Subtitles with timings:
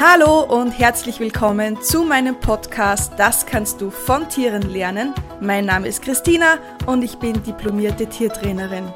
[0.00, 5.12] Hallo und herzlich willkommen zu meinem Podcast Das kannst du von Tieren lernen.
[5.40, 8.92] Mein Name ist Christina und ich bin diplomierte Tiertrainerin.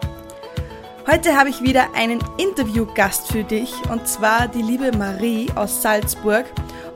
[1.10, 6.44] Heute habe ich wieder einen Interviewgast für dich und zwar die liebe Marie aus Salzburg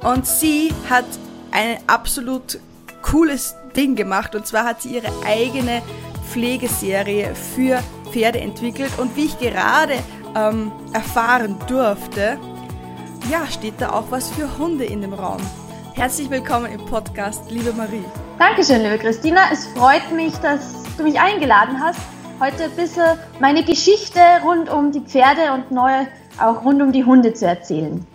[0.04, 1.06] und sie hat
[1.50, 2.60] ein absolut
[3.02, 5.82] cooles Ding gemacht und zwar hat sie ihre eigene
[6.30, 7.82] Pflegeserie für
[8.12, 9.94] Pferde entwickelt und wie ich gerade
[10.36, 12.38] ähm, erfahren durfte,
[13.30, 15.40] ja, steht da auch was für Hunde in dem Raum.
[15.94, 18.04] Herzlich willkommen im Podcast, liebe Marie.
[18.38, 19.40] Dankeschön, liebe Christina.
[19.52, 20.60] Es freut mich, dass
[20.96, 21.98] du mich eingeladen hast,
[22.38, 26.06] heute ein bisschen meine Geschichte rund um die Pferde und neu
[26.38, 28.06] auch rund um die Hunde zu erzählen.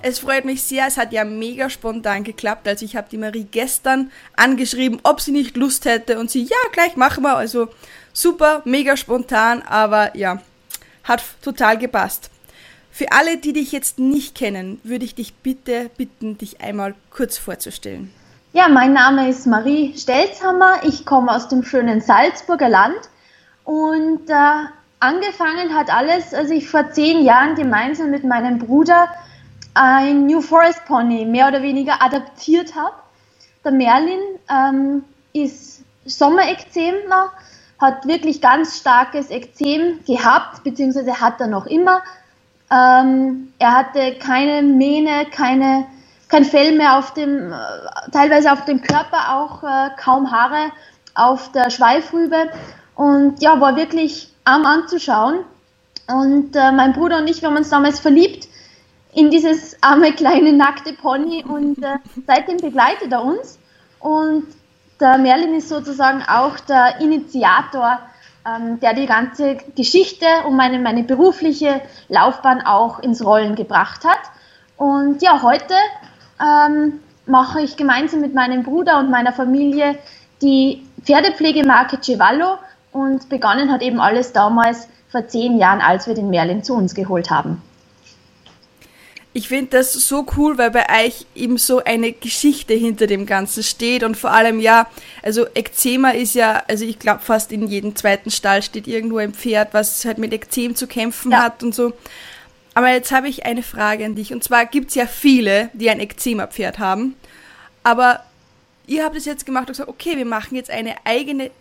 [0.00, 2.66] Es freut mich sehr, es hat ja mega spontan geklappt.
[2.66, 6.56] Also ich habe die Marie gestern angeschrieben, ob sie nicht Lust hätte und sie, ja,
[6.72, 7.36] gleich machen wir.
[7.36, 7.68] Also
[8.12, 10.40] super, mega spontan, aber ja,
[11.04, 12.30] hat total gepasst.
[12.98, 17.38] Für alle, die dich jetzt nicht kennen, würde ich dich bitte bitten, dich einmal kurz
[17.38, 18.12] vorzustellen.
[18.52, 20.80] Ja, mein Name ist Marie Stelzhammer.
[20.82, 22.98] Ich komme aus dem schönen Salzburger Land
[23.62, 24.64] und äh,
[24.98, 29.06] angefangen hat alles, als ich vor zehn Jahren gemeinsam mit meinem Bruder
[29.74, 32.96] ein New Forest Pony mehr oder weniger adaptiert habe.
[33.64, 34.18] Der Merlin
[34.50, 37.30] ähm, ist Sommerekzemler,
[37.80, 42.02] hat wirklich ganz starkes Ekzem gehabt, beziehungsweise hat er noch immer.
[42.70, 45.86] Ähm, er hatte keine Mähne, keine,
[46.28, 47.56] kein Fell mehr auf dem, äh,
[48.12, 50.70] teilweise auf dem Körper auch äh, kaum Haare
[51.14, 52.50] auf der Schweifrübe
[52.94, 55.44] und ja, war wirklich arm anzuschauen.
[56.08, 58.48] Und äh, mein Bruder und ich, wir haben uns damals verliebt
[59.12, 63.58] in dieses arme kleine nackte Pony und äh, seitdem begleitet er uns.
[64.00, 64.46] Und
[65.00, 67.98] der Merlin ist sozusagen auch der Initiator
[68.46, 74.20] ähm, der die ganze Geschichte und meine, meine berufliche Laufbahn auch ins Rollen gebracht hat.
[74.76, 75.74] Und ja, heute
[76.40, 79.98] ähm, mache ich gemeinsam mit meinem Bruder und meiner Familie
[80.42, 82.58] die Pferdepflegemarke Cevallo
[82.92, 86.94] und begonnen hat eben alles damals vor zehn Jahren, als wir den Merlin zu uns
[86.94, 87.62] geholt haben.
[89.38, 93.62] Ich finde das so cool, weil bei euch eben so eine Geschichte hinter dem Ganzen
[93.62, 94.88] steht und vor allem ja,
[95.22, 99.32] also Ekzema ist ja, also ich glaube fast in jedem zweiten Stall steht irgendwo ein
[99.32, 101.44] Pferd, was halt mit Ekzem zu kämpfen ja.
[101.44, 101.92] hat und so.
[102.74, 105.88] Aber jetzt habe ich eine Frage an dich und zwar gibt es ja viele, die
[105.88, 107.14] ein Ekzema-Pferd haben,
[107.84, 108.24] aber
[108.88, 111.52] ihr habt es jetzt gemacht und gesagt, okay, wir machen jetzt eine eigene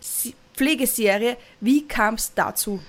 [0.56, 1.38] Pflegeserie.
[1.62, 2.80] Wie kam es dazu?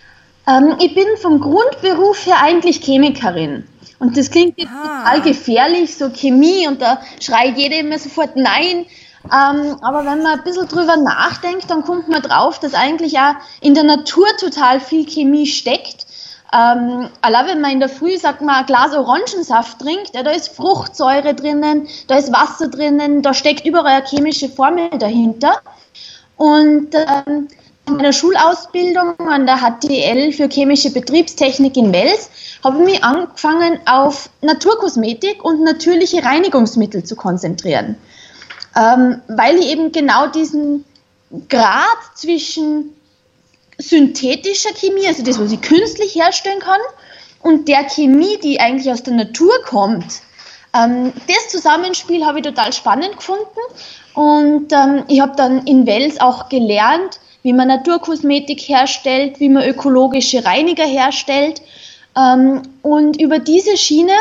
[0.49, 3.65] Ähm, ich bin vom Grundberuf her eigentlich Chemikerin.
[3.99, 5.13] Und das klingt jetzt ah.
[5.13, 8.87] total gefährlich, so Chemie, und da schreit jeder immer sofort Nein.
[9.25, 13.35] Ähm, aber wenn man ein bisschen drüber nachdenkt, dann kommt man drauf, dass eigentlich auch
[13.61, 16.07] in der Natur total viel Chemie steckt.
[16.53, 20.31] Ähm, allein wenn man in der Früh, sagt man, ein Glas Orangensaft trinkt, ja, da
[20.31, 25.61] ist Fruchtsäure drinnen, da ist Wasser drinnen, da steckt überall eine chemische Formel dahinter.
[26.37, 27.49] Und ähm,
[27.91, 32.31] meiner Schulausbildung an der HTL für chemische Betriebstechnik in Wels
[32.65, 37.97] habe ich mich angefangen, auf Naturkosmetik und natürliche Reinigungsmittel zu konzentrieren.
[38.77, 40.85] Ähm, weil ich eben genau diesen
[41.49, 42.95] Grad zwischen
[43.79, 46.81] synthetischer Chemie, also das, was ich künstlich herstellen kann,
[47.41, 50.21] und der Chemie, die eigentlich aus der Natur kommt,
[50.75, 53.45] ähm, das Zusammenspiel habe ich total spannend gefunden.
[54.15, 59.65] Und ähm, ich habe dann in Wels auch gelernt, wie man Naturkosmetik herstellt, wie man
[59.67, 61.63] ökologische Reiniger herstellt.
[62.15, 64.13] Ähm, und über diese Schiene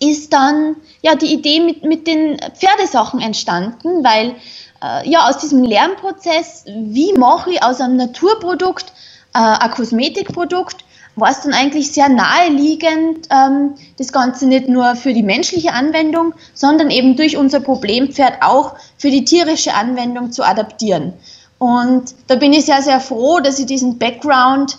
[0.00, 4.34] ist dann ja die Idee mit, mit den Pferdesachen entstanden, weil
[4.82, 8.86] äh, ja aus diesem Lernprozess, wie mache ich aus einem Naturprodukt
[9.32, 10.78] äh, ein Kosmetikprodukt,
[11.14, 16.34] war es dann eigentlich sehr naheliegend, ähm, das Ganze nicht nur für die menschliche Anwendung,
[16.54, 21.12] sondern eben durch unser Problempferd auch für die tierische Anwendung zu adaptieren.
[21.60, 24.78] Und da bin ich sehr, sehr froh, dass ich diesen Background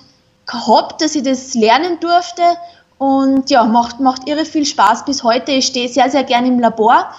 [0.50, 2.42] habe, dass ich das lernen durfte.
[2.98, 5.52] Und ja, macht, macht irre viel Spaß bis heute.
[5.52, 7.12] Ich stehe sehr, sehr gern im Labor.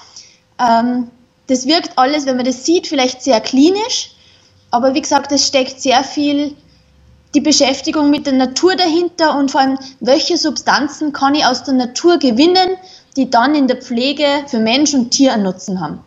[0.58, 1.10] Ähm,
[1.46, 4.16] das wirkt alles, wenn man das sieht, vielleicht sehr klinisch.
[4.72, 6.56] Aber wie gesagt, es steckt sehr viel
[7.32, 11.74] die Beschäftigung mit der Natur dahinter und vor allem, welche Substanzen kann ich aus der
[11.74, 12.76] Natur gewinnen,
[13.16, 16.00] die dann in der Pflege für Mensch und Tier einen Nutzen haben.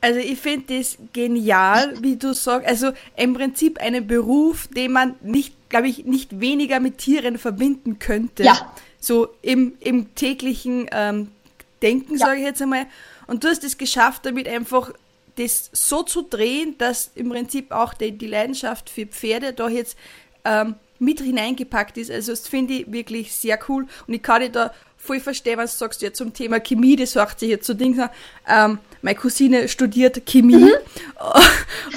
[0.00, 2.68] Also ich finde das genial, wie du sagst.
[2.68, 7.98] Also im Prinzip einen Beruf, den man nicht, glaube ich, nicht weniger mit Tieren verbinden
[7.98, 8.44] könnte.
[8.44, 8.72] Ja.
[9.00, 11.28] So im, im täglichen ähm,
[11.82, 12.26] Denken, ja.
[12.26, 12.86] sage ich jetzt einmal.
[13.26, 14.92] Und du hast es geschafft, damit einfach
[15.36, 19.96] das so zu drehen, dass im Prinzip auch die, die Leidenschaft für Pferde da jetzt
[20.44, 22.10] ähm, mit hineingepackt ist.
[22.10, 25.72] Also das finde ich wirklich sehr cool und ich kann dich da voll verstehe, was
[25.72, 28.10] du sagst, ja, zum Thema Chemie, das sagt sich jetzt so Dinge,
[28.48, 30.72] ähm, meine Cousine studiert Chemie mhm.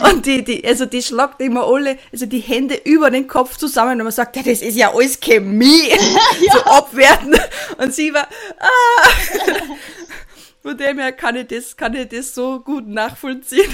[0.12, 4.00] und die, die, also die schlagt immer alle, also die Hände über den Kopf zusammen
[4.00, 5.90] und man sagt, ja, das ist ja alles Chemie,
[6.42, 6.54] ja.
[6.54, 7.36] so abwerten.
[7.78, 8.28] Und sie war,
[8.60, 9.10] ah.
[10.62, 13.72] Von dem her kann ich das, kann ich das so gut nachvollziehen,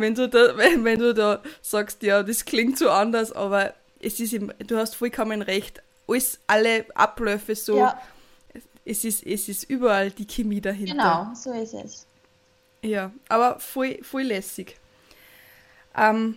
[0.00, 4.20] wenn du da, wenn, wenn du da sagst, ja, das klingt so anders, aber es
[4.20, 5.82] ist, im, du hast vollkommen recht.
[6.06, 7.98] Alles, alle Abläufe so, ja.
[8.84, 10.92] es ist, es ist überall die Chemie dahinter.
[10.92, 12.06] Genau, so ist es.
[12.82, 14.76] Ja, aber voll, voll lässig.
[15.96, 16.34] Ähm,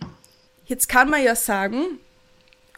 [0.66, 1.98] jetzt kann man ja sagen,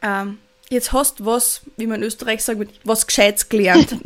[0.02, 3.96] ähm, jetzt hast du was, wie man in Österreich sagt, was Gescheites gelernt.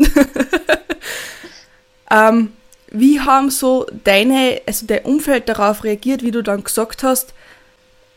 [2.10, 2.52] ähm,
[2.90, 7.34] wie haben so deine, also dein Umfeld darauf reagiert, wie du dann gesagt hast,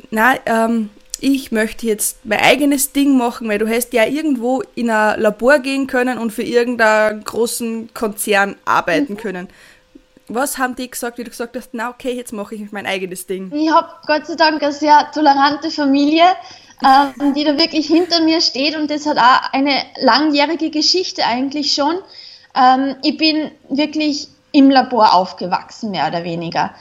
[0.09, 0.89] na, ähm,
[1.19, 5.59] ich möchte jetzt mein eigenes Ding machen, weil du hast ja irgendwo in ein Labor
[5.59, 9.17] gehen können und für irgendeinen großen Konzern arbeiten mhm.
[9.17, 9.47] können.
[10.27, 13.27] Was haben die gesagt, wie du gesagt hast, na okay, jetzt mache ich mein eigenes
[13.27, 13.51] Ding?
[13.53, 16.23] Ich habe Gott sei Dank eine sehr tolerante Familie,
[16.83, 21.73] ähm, die da wirklich hinter mir steht und das hat auch eine langjährige Geschichte eigentlich
[21.73, 21.95] schon.
[22.55, 26.71] Ähm, ich bin wirklich im Labor aufgewachsen, mehr oder weniger.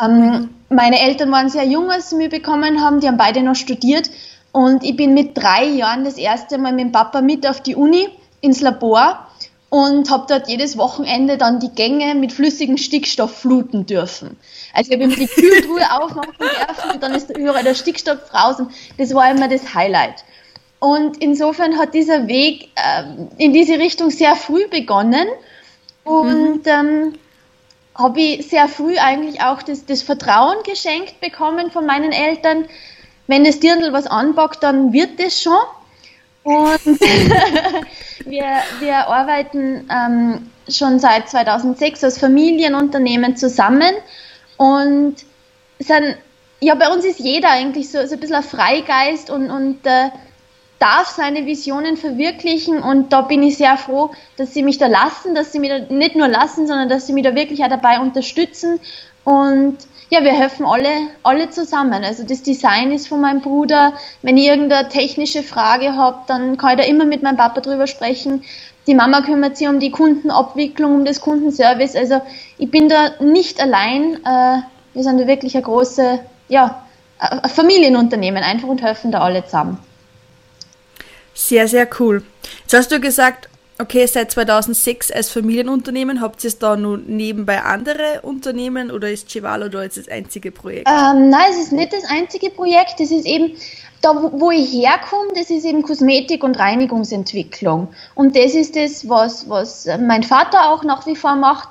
[0.00, 0.54] Ähm, mhm.
[0.68, 4.10] Meine Eltern waren sehr jung, als sie mich bekommen haben, die haben beide noch studiert
[4.52, 7.74] und ich bin mit drei Jahren das erste Mal mit dem Papa mit auf die
[7.74, 8.08] Uni
[8.40, 9.23] ins Labor
[9.74, 14.36] und habe dort jedes Wochenende dann die Gänge mit flüssigem Stickstoff fluten dürfen.
[14.72, 18.60] Also ich habe immer die Kühltruhe aufmachen dürfen und dann ist überall der Stickstoff raus
[18.60, 20.22] und das war immer das Highlight.
[20.78, 23.02] Und insofern hat dieser Weg äh,
[23.38, 25.26] in diese Richtung sehr früh begonnen
[26.04, 26.72] und mhm.
[26.72, 27.14] ähm,
[27.96, 32.66] habe ich sehr früh eigentlich auch das, das Vertrauen geschenkt bekommen von meinen Eltern.
[33.26, 35.58] Wenn das Dirndl was anpackt, dann wird das schon.
[36.44, 37.00] Und
[38.26, 38.44] wir,
[38.80, 43.94] wir arbeiten ähm, schon seit 2006 als Familienunternehmen zusammen.
[44.56, 45.16] Und
[45.78, 46.16] sind,
[46.60, 50.10] ja, bei uns ist jeder eigentlich so, so ein bisschen ein Freigeist und, und äh,
[50.78, 52.82] darf seine Visionen verwirklichen.
[52.82, 55.78] Und da bin ich sehr froh, dass sie mich da lassen, dass sie mich da
[55.92, 58.80] nicht nur lassen, sondern dass sie mich da wirklich auch dabei unterstützen.
[59.24, 59.78] Und
[60.14, 62.04] ja, wir helfen alle, alle zusammen.
[62.04, 63.94] Also das Design ist von meinem Bruder.
[64.22, 67.86] Wenn ich irgendeine technische Frage habe, dann kann ich da immer mit meinem Papa drüber
[67.86, 68.44] sprechen.
[68.86, 71.96] Die Mama kümmert sich um die Kundenabwicklung, um das Kundenservice.
[71.96, 72.22] Also
[72.58, 74.14] ich bin da nicht allein.
[74.24, 74.58] Äh,
[74.94, 76.84] wir sind da wirklich ein großes, ja,
[77.52, 79.78] Familienunternehmen einfach und helfen da alle zusammen.
[81.32, 82.22] Sehr, sehr cool.
[82.60, 83.48] Jetzt hast du gesagt,
[83.78, 89.28] okay, seit 2006 als Familienunternehmen, habt ihr es da nun nebenbei andere Unternehmen oder ist
[89.28, 90.88] Chivalo da jetzt das einzige Projekt?
[90.88, 92.98] Ähm, nein, es ist nicht das einzige Projekt.
[92.98, 93.56] Das ist eben,
[94.00, 97.88] da wo ich herkomme, das ist eben Kosmetik- und Reinigungsentwicklung.
[98.14, 101.70] Und das ist das, was, was mein Vater auch nach wie vor macht.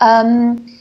[0.00, 0.71] Ähm,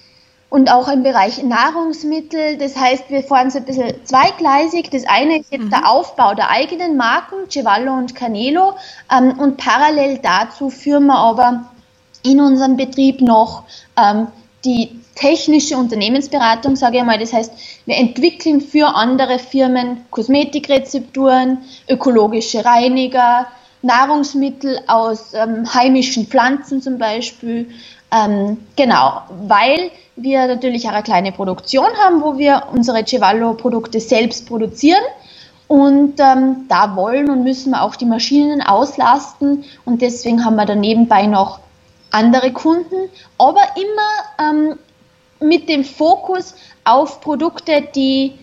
[0.52, 2.58] und auch im Bereich Nahrungsmittel.
[2.58, 4.90] Das heißt, wir fahren so ein bisschen zweigleisig.
[4.92, 5.70] Das eine ist jetzt mhm.
[5.70, 8.74] der Aufbau der eigenen Marken, Cevallo und Canelo.
[9.10, 11.72] Ähm, und parallel dazu führen wir aber
[12.24, 13.64] in unserem Betrieb noch
[13.98, 14.28] ähm,
[14.66, 17.18] die technische Unternehmensberatung, sage ich mal.
[17.18, 17.54] Das heißt,
[17.86, 23.48] wir entwickeln für andere Firmen Kosmetikrezepturen, ökologische Reiniger,
[23.84, 27.70] Nahrungsmittel aus ähm, heimischen Pflanzen zum Beispiel.
[28.12, 34.48] Ähm, genau, weil wir natürlich auch eine kleine Produktion haben, wo wir unsere Cevallo-Produkte selbst
[34.48, 35.02] produzieren.
[35.68, 39.64] Und ähm, da wollen und müssen wir auch die Maschinen auslasten.
[39.86, 41.60] Und deswegen haben wir da nebenbei noch
[42.12, 44.80] andere Kunden, aber immer ähm,
[45.40, 48.34] mit dem Fokus auf Produkte, die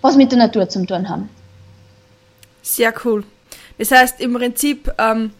[0.00, 1.28] was mit der Natur zu tun haben.
[2.62, 3.24] Sehr cool.
[3.76, 5.32] Das heißt im Prinzip, ähm,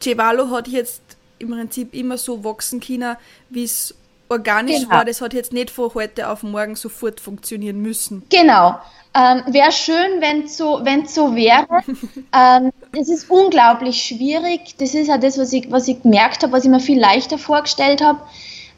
[0.00, 1.02] Cevalo hat jetzt
[1.38, 3.16] im Prinzip immer so wachsen können,
[3.50, 3.94] wie es
[4.28, 4.90] organisch genau.
[4.90, 8.24] war, das hat jetzt nicht von heute auf morgen sofort funktionieren müssen.
[8.30, 8.78] Genau.
[9.16, 11.66] Ähm, wäre schön, wenn es so, wenn's so wäre.
[12.36, 14.76] ähm, es ist unglaublich schwierig.
[14.78, 17.38] Das ist ja das, was ich, was ich gemerkt habe, was ich mir viel leichter
[17.38, 18.20] vorgestellt habe.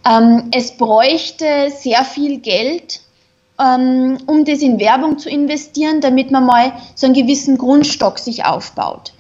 [0.04, 3.00] Ähm, es bräuchte sehr viel Geld,
[3.58, 8.44] ähm, um das in Werbung zu investieren, damit man mal so einen gewissen Grundstock sich
[8.44, 9.14] aufbaut.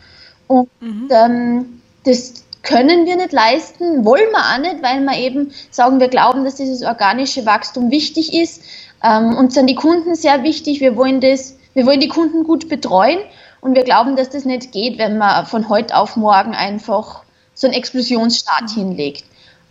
[0.48, 1.08] Und mhm.
[1.10, 6.08] Ähm, das, können wir nicht leisten, wollen wir auch nicht, weil wir eben sagen, wir
[6.08, 8.62] glauben, dass dieses organische Wachstum wichtig ist.
[9.02, 10.80] Ähm, uns sind die Kunden sehr wichtig.
[10.80, 13.20] Wir wollen das, wir wollen die Kunden gut betreuen
[13.60, 17.22] und wir glauben, dass das nicht geht, wenn man von heute auf morgen einfach
[17.54, 19.24] so einen Explosionsstart hinlegt.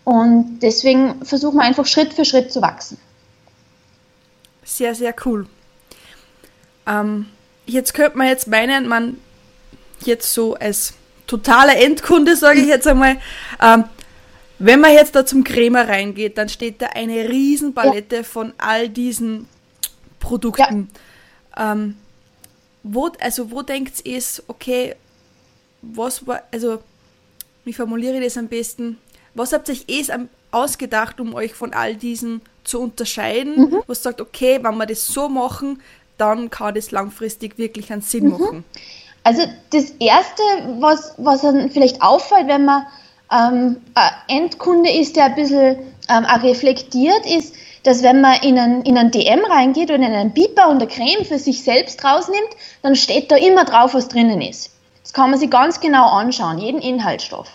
[0.04, 2.98] Und deswegen versuchen wir einfach Schritt für Schritt zu wachsen.
[4.64, 5.48] Sehr, sehr cool.
[6.88, 7.28] Ähm,
[7.66, 9.18] jetzt könnte man jetzt meinen, man
[10.04, 10.94] jetzt so als
[11.28, 13.18] totaler Endkunde, sage ich jetzt einmal.
[13.62, 13.86] Ähm,
[14.60, 18.24] wenn man jetzt da zum Krämer reingeht, dann steht da eine Riesenpalette ja.
[18.24, 19.48] von all diesen
[20.20, 20.90] Produkten.
[21.58, 21.74] Ja.
[21.74, 21.98] Ähm,
[22.84, 24.96] wo, also wo denkt ihr, okay,
[25.82, 26.82] was war, also
[27.64, 28.98] wie formuliere ich das am besten?
[29.34, 30.06] Was habt ihr euch eh
[30.52, 33.70] ausgedacht, um euch von all diesen zu unterscheiden?
[33.70, 33.82] Mhm.
[33.88, 35.82] Was sagt, okay, wenn wir das so machen,
[36.18, 38.32] dann kann das langfristig wirklich einen Sinn mhm.
[38.32, 38.64] machen.
[39.26, 39.42] Also
[39.72, 40.44] das Erste,
[40.80, 42.86] was, was dann vielleicht auffällt, wenn man
[43.32, 45.78] ähm, ein Endkunde ist, der ein bisschen
[46.10, 50.04] ähm, auch reflektiert, ist, dass wenn man in einen, in einen DM reingeht oder in
[50.04, 52.50] einen Beeper und eine Creme für sich selbst rausnimmt,
[52.84, 54.70] dann steht da immer drauf, was drinnen ist.
[55.02, 57.50] Das kann man sich ganz genau anschauen, jeden Inhaltsstoff.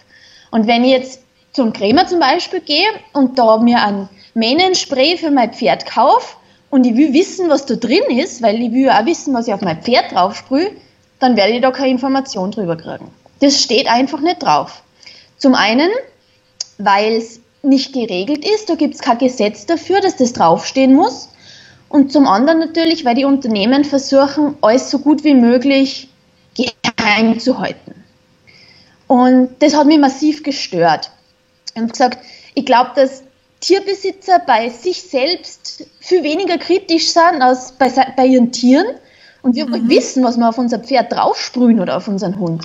[0.51, 1.23] Und wenn ich jetzt
[1.53, 6.35] zum Cremer zum Beispiel gehe und da mir ein Mähnenspray für mein Pferd kaufe
[6.71, 9.55] und ich will wissen, was da drin ist, weil ich will auch wissen, was ich
[9.55, 10.73] auf mein Pferd drauf sprühe,
[11.21, 13.11] dann werde ich da keine Information drüber kriegen.
[13.41, 14.83] Das steht einfach nicht drauf.
[15.37, 15.91] Zum einen,
[16.79, 21.29] weil es nicht geregelt ist, da gibt es kein Gesetz dafür, dass das draufstehen muss.
[21.89, 26.09] Und zum anderen natürlich, weil die Unternehmen versuchen, alles so gut wie möglich
[26.55, 27.95] geheim zu halten.
[29.07, 31.11] Und das hat mich massiv gestört.
[31.75, 32.19] Ich habe gesagt,
[32.55, 33.25] ich glaube, dass
[33.61, 38.87] Tierbesitzer bei sich selbst viel weniger kritisch sind als bei, bei ihren Tieren.
[39.43, 39.89] Und wir mhm.
[39.89, 42.65] wissen, was wir auf unser Pferd draufsprühen oder auf unseren Hund.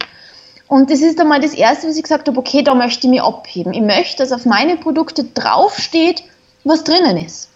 [0.68, 3.22] Und das ist einmal das Erste, was ich gesagt habe, okay, da möchte ich mich
[3.22, 3.74] abheben.
[3.74, 6.24] Ich möchte, dass auf meine Produkte draufsteht,
[6.64, 7.50] was drinnen ist.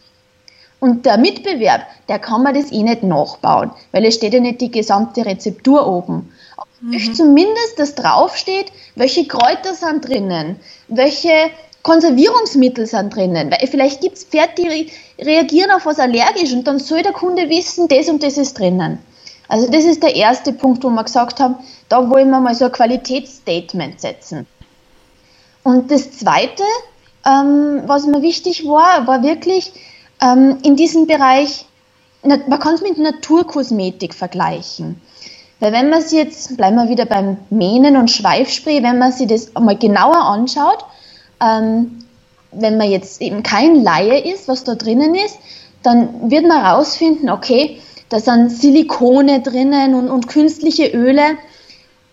[0.79, 4.61] Und der Mitbewerb, der kann mir das eh nicht nachbauen, weil es steht ja nicht
[4.61, 6.31] die gesamte Rezeptur oben.
[6.55, 6.89] Aber ich mhm.
[6.91, 10.57] möchte zumindest, dass draufsteht, welche Kräuter sind drinnen,
[10.87, 11.51] welche
[11.83, 16.79] Konservierungsmittel sind drinnen, weil vielleicht gibt es Pferde, die reagieren auf was allergisch und dann
[16.79, 18.99] soll der Kunde wissen, das und das ist drinnen.
[19.49, 21.55] Also das ist der erste Punkt, wo wir gesagt haben,
[21.89, 24.45] da wollen wir mal so ein Qualitätsstatement setzen.
[25.63, 26.63] Und das Zweite,
[27.25, 29.73] ähm, was mir wichtig war, war wirklich
[30.21, 31.65] ähm, in diesem Bereich,
[32.23, 35.01] man kann es mit Naturkosmetik vergleichen.
[35.59, 39.27] Weil wenn man es jetzt, bleiben wir wieder beim Mähnen und Schweifspray, wenn man sich
[39.27, 40.85] das mal genauer anschaut,
[41.41, 42.05] ähm,
[42.51, 45.37] wenn man jetzt eben kein Laie ist, was da drinnen ist,
[45.83, 51.37] dann wird man herausfinden, okay, da sind Silikone drinnen und, und künstliche Öle.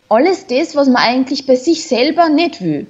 [0.08, 2.86] Alles das, was man eigentlich bei sich selber nicht will.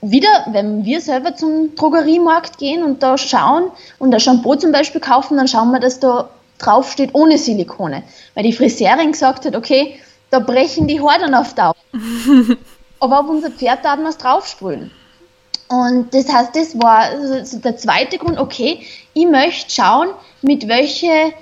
[0.00, 3.70] Wieder, wenn wir selber zum Drogeriemarkt gehen und da schauen
[4.00, 8.02] und ein Shampoo zum Beispiel kaufen, dann schauen wir, dass da drauf steht ohne Silikone.
[8.34, 9.98] Weil die Friseurin gesagt hat, okay,
[10.30, 11.76] da brechen die Haare dann auf Dauer.
[13.00, 14.90] Aber auf unser Pferd darf man es draufsprühen.
[15.68, 18.84] Und das heißt, das war also der zweite Grund, okay,
[19.14, 20.08] ich möchte schauen,
[20.42, 21.32] mit welche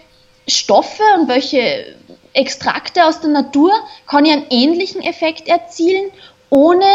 [0.49, 1.97] Stoffe und welche
[2.33, 3.73] Extrakte aus der Natur
[4.07, 6.11] kann ich einen ähnlichen Effekt erzielen,
[6.49, 6.87] ohne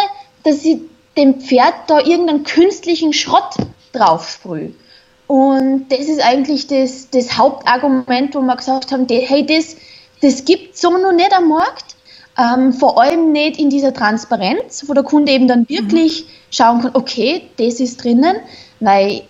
[0.43, 0.79] dass ich
[1.17, 3.55] dem Pferd da irgendeinen künstlichen Schrott
[3.93, 4.73] drauf sprühe.
[5.27, 9.75] Und das ist eigentlich das, das Hauptargument, wo wir gesagt haben, hey, das,
[10.21, 11.95] das gibt so noch nicht am Markt.
[12.37, 16.27] Ähm, vor allem nicht in dieser Transparenz, wo der Kunde eben dann wirklich mhm.
[16.51, 18.35] schauen kann, okay, das ist drinnen,
[18.81, 19.23] weil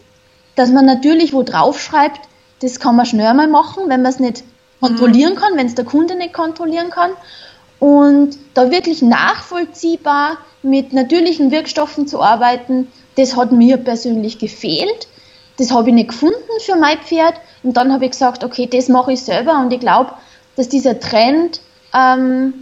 [0.56, 2.22] dass man natürlich wo drauf schreibt,
[2.62, 4.44] das kann man schnell mal machen, wenn man es nicht
[4.80, 5.38] kontrollieren mhm.
[5.38, 7.12] kann, wenn es der Kunde nicht kontrollieren kann.
[7.80, 15.08] Und da wirklich nachvollziehbar mit natürlichen Wirkstoffen zu arbeiten, das hat mir persönlich gefehlt.
[15.58, 17.36] Das habe ich nicht gefunden für mein Pferd.
[17.64, 19.60] Und dann habe ich gesagt, okay, das mache ich selber.
[19.60, 20.12] Und ich glaube,
[20.56, 21.62] dass dieser Trend
[21.94, 22.54] ähm,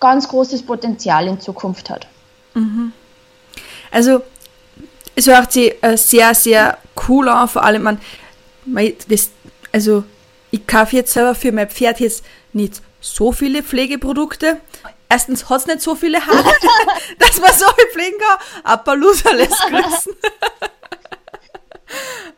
[0.00, 2.06] ganz großes Potenzial in Zukunft hat.
[2.54, 2.92] Mhm.
[3.90, 4.22] Also,
[5.14, 7.48] es hört sich äh, sehr, sehr cool an.
[7.48, 8.00] Vor allem, man,
[9.08, 9.30] das,
[9.72, 10.04] also
[10.50, 14.60] ich kaufe jetzt selber für mein Pferd jetzt nicht so viele Pflegeprodukte.
[15.08, 16.44] Erstens hat es nicht so viele Haare,
[17.18, 18.38] dass man so viel pflegen kann.
[18.64, 20.14] Appaloosa lässt grüßen.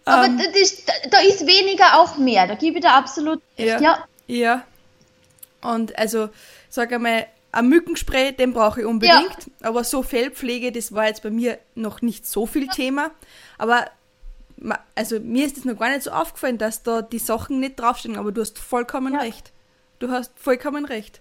[0.05, 0.47] Aber um, ähm.
[0.53, 4.05] das, da ist weniger auch mehr, da gebe ich dir absolut recht, ja.
[4.27, 4.65] Ja.
[5.63, 6.29] Und also,
[6.69, 9.47] sag einmal, ein Mückenspray, den brauche ich unbedingt.
[9.61, 9.69] Ja.
[9.69, 13.13] Aber so Fellpflege, das war jetzt bei mir noch nicht so viel Thema.
[13.59, 13.87] Aber
[14.95, 18.17] also mir ist es noch gar nicht so aufgefallen, dass da die Sachen nicht draufstehen,
[18.17, 19.21] aber du hast vollkommen ja.
[19.21, 19.53] recht.
[19.99, 21.21] Du hast vollkommen recht.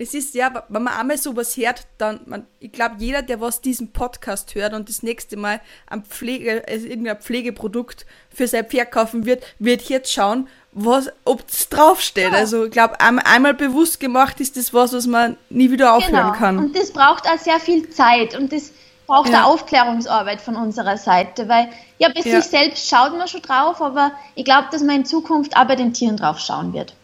[0.00, 3.60] Es ist ja, wenn man einmal sowas hört, dann, man, ich glaube, jeder, der was
[3.60, 8.92] diesen Podcast hört und das nächste Mal ein Pflege, also irgendein Pflegeprodukt für sein Pferd
[8.92, 12.32] kaufen wird, wird jetzt schauen, was, ob es draufsteht.
[12.32, 12.38] Ja.
[12.38, 16.32] Also ich glaube, einmal bewusst gemacht ist das was, was man nie wieder aufhören genau.
[16.32, 16.58] kann.
[16.58, 18.72] Und das braucht auch sehr viel Zeit und das
[19.08, 19.44] braucht ja.
[19.44, 22.40] Aufklärungsarbeit von unserer Seite, weil ja, bis ja.
[22.40, 25.76] sich selbst schaut man schon drauf, aber ich glaube, dass man in Zukunft auch bei
[25.76, 26.94] den Tieren drauf schauen wird.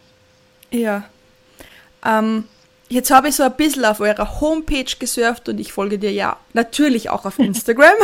[0.71, 1.05] Ja.
[2.05, 2.45] Ähm,
[2.91, 6.37] jetzt habe ich so ein bisschen auf eurer Homepage gesurft und ich folge dir ja
[6.53, 7.95] natürlich auch auf Instagram.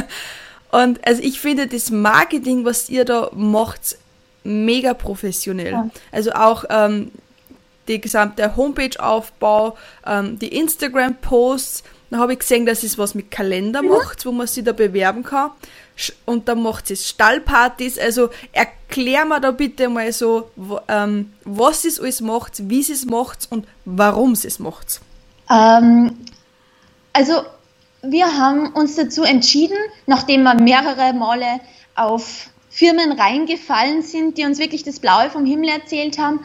[0.70, 3.98] und also ich finde das Marketing, was ihr da macht,
[4.42, 5.72] mega professionell.
[5.72, 5.90] Ja.
[6.12, 7.12] Also auch ähm,
[7.88, 11.84] die gesamte Homepage-Aufbau, ähm, die Instagram-Posts.
[12.10, 13.88] Da habe ich gesehen, dass es was mit Kalender mhm.
[13.88, 15.50] macht, wo man sich da bewerben kann.
[16.24, 17.98] Und dann macht es Stallpartys.
[17.98, 20.50] Also erklär mir da bitte mal so,
[20.88, 25.00] ähm, was es alles macht, wie es macht und warum es macht.
[25.50, 26.16] Ähm,
[27.12, 27.42] also
[28.02, 31.60] wir haben uns dazu entschieden, nachdem wir mehrere Male
[31.94, 36.40] auf Firmen reingefallen sind, die uns wirklich das Blaue vom Himmel erzählt haben,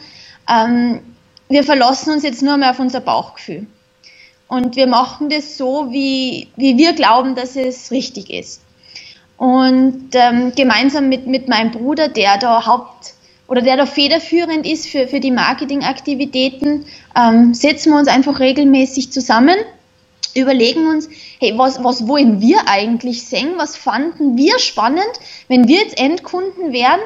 [0.48, 1.01] ähm,
[1.50, 3.66] wir verlassen uns jetzt nur mehr auf unser Bauchgefühl.
[4.50, 8.62] Und wir machen das so, wie, wie wir glauben, dass es richtig ist.
[9.38, 13.13] Und ähm, gemeinsam mit, mit meinem Bruder, der da Haupt-
[13.48, 19.12] oder der da federführend ist für, für die Marketingaktivitäten, ähm, setzen wir uns einfach regelmäßig
[19.12, 19.56] zusammen,
[20.34, 23.51] überlegen uns, hey, was, was wollen wir eigentlich sehen?
[23.58, 25.12] Was fanden wir spannend,
[25.48, 27.00] wenn wir jetzt Endkunden wären?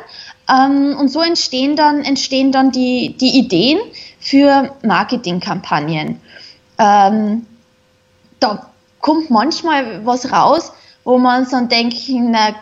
[0.50, 3.80] Ähm, und so entstehen dann, entstehen dann die, die Ideen
[4.20, 6.22] für Marketingkampagnen.
[6.78, 7.46] Ähm,
[8.40, 10.72] da kommt manchmal was raus,
[11.04, 12.56] wo man dann denkt, na,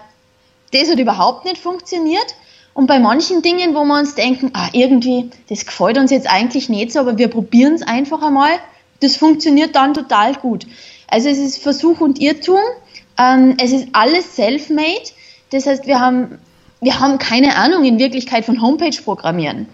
[0.74, 2.36] das hat überhaupt nicht funktioniert.
[2.74, 6.70] Und bei manchen Dingen, wo wir uns denken, ah, irgendwie, das gefällt uns jetzt eigentlich
[6.70, 8.60] nicht so, aber wir probieren es einfach einmal,
[9.01, 10.65] das funktioniert dann total gut.
[11.08, 12.62] Also es ist Versuch und Irrtum,
[13.18, 15.12] ähm, es ist alles self-made,
[15.51, 16.39] das heißt, wir haben,
[16.80, 19.68] wir haben keine Ahnung in Wirklichkeit von Homepage-Programmieren.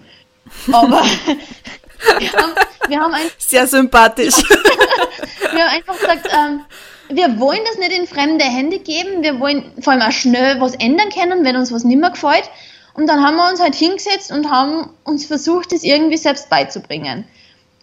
[0.71, 1.03] Aber
[2.19, 2.53] wir haben,
[2.87, 4.35] wir haben ein, Sehr sympathisch.
[5.51, 6.61] wir haben einfach gesagt, ähm,
[7.09, 10.75] wir wollen das nicht in fremde Hände geben, wir wollen vor allem auch schnell was
[10.75, 12.49] ändern können, wenn uns was nicht mehr gefällt.
[12.93, 17.25] Und dann haben wir uns halt hingesetzt und haben uns versucht, das irgendwie selbst beizubringen.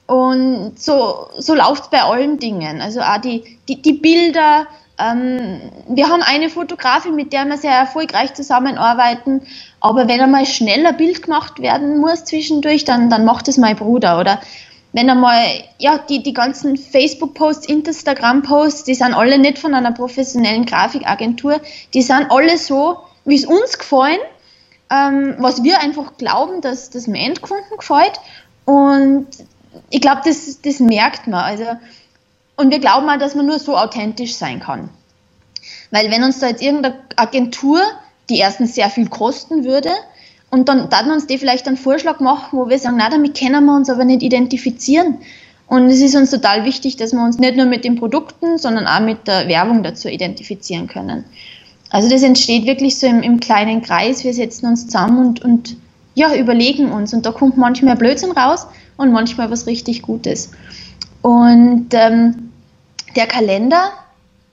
[0.06, 2.80] Und so, so läuft es bei allen Dingen.
[2.80, 4.66] Also auch die, die, die Bilder.
[4.98, 9.46] Ähm, wir haben eine Fotografin, mit der wir sehr erfolgreich zusammenarbeiten.
[9.84, 13.76] Aber wenn einmal schnell ein Bild gemacht werden muss zwischendurch, dann, dann macht es mein
[13.76, 14.18] Bruder.
[14.18, 14.40] Oder
[14.94, 15.44] wenn einmal,
[15.76, 21.60] ja, die, die ganzen Facebook-Posts, Instagram-Posts, die sind alle nicht von einer professionellen Grafikagentur,
[21.92, 24.20] die sind alle so, wie es uns gefallen,
[24.90, 28.18] ähm, was wir einfach glauben, dass das dem Endkunden gefällt.
[28.64, 29.26] Und
[29.90, 31.44] ich glaube, das, das merkt man.
[31.44, 31.64] Also,
[32.56, 34.88] und wir glauben auch, dass man nur so authentisch sein kann.
[35.90, 37.82] Weil wenn uns da jetzt irgendeine Agentur,
[38.30, 39.90] die erstens sehr viel kosten würde,
[40.54, 43.64] und dann dann uns die vielleicht einen Vorschlag machen, wo wir sagen, na, damit können
[43.64, 45.18] wir uns aber nicht identifizieren.
[45.66, 48.86] Und es ist uns total wichtig, dass wir uns nicht nur mit den Produkten, sondern
[48.86, 51.24] auch mit der Werbung dazu identifizieren können.
[51.90, 54.22] Also das entsteht wirklich so im, im kleinen Kreis.
[54.22, 55.76] Wir setzen uns zusammen und, und
[56.14, 57.12] ja, überlegen uns.
[57.12, 60.52] Und da kommt manchmal Blödsinn raus und manchmal was richtig Gutes.
[61.22, 62.52] Und ähm,
[63.16, 63.90] der Kalender,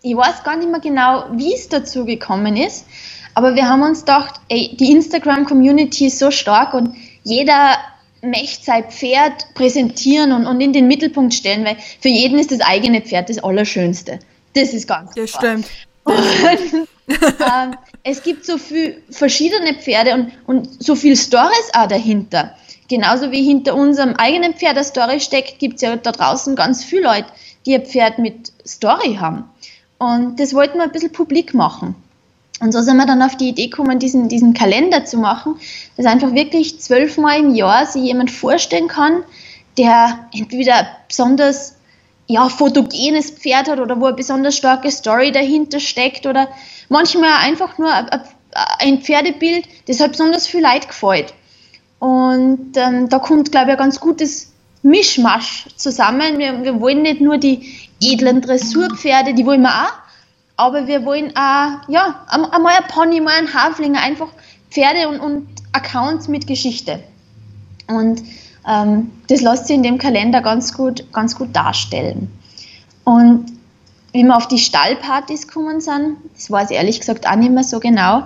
[0.01, 2.85] ich weiß gar nicht mehr genau, wie es dazu gekommen ist,
[3.33, 7.77] aber wir haben uns gedacht, ey, die Instagram-Community ist so stark und jeder
[8.21, 12.61] möchte sein Pferd präsentieren und, und in den Mittelpunkt stellen, weil für jeden ist das
[12.61, 14.19] eigene Pferd das Allerschönste.
[14.53, 15.25] Das ist ganz klar.
[15.25, 15.65] Das stimmt.
[16.03, 16.17] Und,
[17.09, 22.55] ähm, es gibt so viele verschiedene Pferde und, und so viele Stories auch dahinter.
[22.89, 26.83] Genauso wie hinter unserem eigenen Pferd eine Story steckt, gibt es ja da draußen ganz
[26.83, 27.27] viele Leute,
[27.65, 29.45] die ein Pferd mit Story haben.
[29.97, 31.95] Und das wollten wir ein bisschen publik machen.
[32.61, 35.55] Und so sind wir dann auf die Idee gekommen, diesen, diesen Kalender zu machen,
[35.97, 39.23] dass einfach wirklich zwölfmal im Jahr sich jemand vorstellen kann,
[39.79, 41.75] der entweder besonders
[42.27, 46.49] ja, fotogenes Pferd hat oder wo eine besonders starke Story dahinter steckt oder
[46.87, 47.91] manchmal einfach nur
[48.79, 51.33] ein Pferdebild, das halt besonders viel Leid gefällt.
[51.97, 56.37] Und ähm, da kommt, glaube ich, ein ganz gutes Mischmasch zusammen.
[56.37, 60.00] Wir, wir wollen nicht nur die edlen Dressurpferde, die wollen wir auch,
[60.61, 64.27] aber wir wollen auch, ja, einmal ein Pony, mal ein Haflinger, einfach
[64.69, 67.03] Pferde und, und Accounts mit Geschichte.
[67.87, 68.21] Und
[68.67, 72.31] ähm, das lässt sich in dem Kalender ganz gut, ganz gut darstellen.
[73.05, 73.51] Und
[74.13, 77.63] wie wir auf die Stallpartys gekommen sind, das weiß ich ehrlich gesagt auch nicht mehr
[77.63, 78.23] so genau.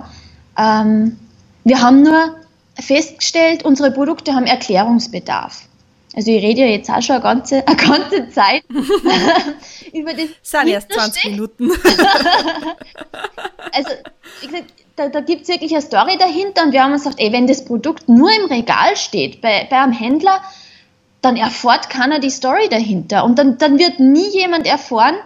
[0.58, 1.16] Ähm,
[1.64, 2.36] wir haben nur
[2.78, 5.62] festgestellt, unsere Produkte haben Erklärungsbedarf.
[6.16, 8.64] Also ich rede ja jetzt auch schon eine ganze, eine ganze Zeit
[9.92, 10.28] über das.
[10.42, 11.70] Sind erst 20 Minuten.
[13.72, 13.90] also,
[14.40, 17.20] wie gesagt, da, da gibt es wirklich eine Story dahinter und wir haben uns gesagt,
[17.20, 20.40] ey, wenn das Produkt nur im Regal steht, bei, bei einem Händler,
[21.20, 23.24] dann erfährt keiner die Story dahinter.
[23.24, 25.16] Und dann, dann wird nie jemand erfahren,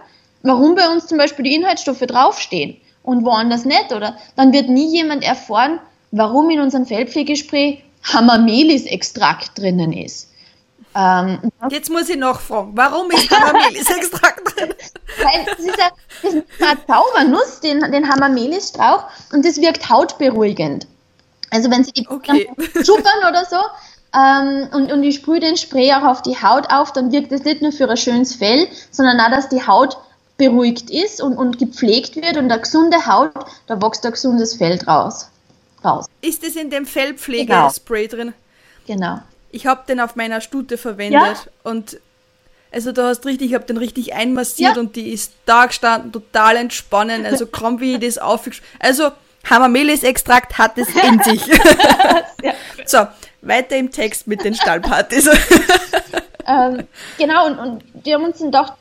[0.43, 3.93] warum bei uns zum Beispiel die Inhaltsstoffe draufstehen und woanders nicht.
[3.93, 5.79] Oder dann wird nie jemand erfahren,
[6.11, 10.30] warum in unserem Feldpflegespray Hamamelis-Extrakt drinnen ist.
[10.93, 14.73] Ähm, Jetzt muss ich nachfragen, warum ist Hamamelis-Extrakt drin?
[15.21, 20.87] Weil das ist, ein, das ist eine Zaubernuss, den, den Hamamelis-Strauch, und das wirkt hautberuhigend.
[21.49, 22.49] Also wenn Sie die okay.
[22.85, 23.57] schuppern oder so,
[24.13, 27.43] ähm, und, und ich sprühe den Spray auch auf die Haut auf, dann wirkt es
[27.43, 29.97] nicht nur für ein schönes Fell, sondern auch, dass die Haut
[30.37, 33.31] beruhigt ist und, und gepflegt wird und eine gesunde Haut,
[33.67, 35.29] da wächst ein gesundes Fell draus.
[35.85, 36.07] raus.
[36.21, 38.23] Ist es in dem Fellpflegespray genau.
[38.23, 38.33] drin?
[38.87, 39.19] Genau.
[39.51, 41.35] Ich habe den auf meiner Stute verwendet ja?
[41.63, 41.99] und
[42.71, 44.81] also du hast richtig, ich habe den richtig einmassiert ja.
[44.81, 49.11] und die ist da gestanden, total entspannend, also kaum wie ich das aufgeschrieben Also
[49.49, 51.41] Hamamelis-Extrakt hat es in sich.
[52.85, 53.07] So,
[53.41, 55.29] weiter im Text mit den Stallpartys.
[56.47, 56.87] ähm,
[57.17, 58.73] genau, und, und wir haben uns dann gedacht,